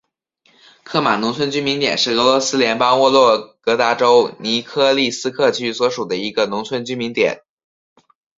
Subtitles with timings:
[0.83, 7.43] 克马农村居民点是俄罗斯联邦沃洛格达州尼科利斯克区所属的一个农村居民点。